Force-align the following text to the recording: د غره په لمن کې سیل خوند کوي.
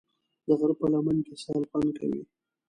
د 0.45 0.47
غره 0.59 0.75
په 0.79 0.85
لمن 0.93 1.17
کې 1.25 1.33
سیل 1.43 1.63
خوند 1.69 1.89
کوي. 1.97 2.21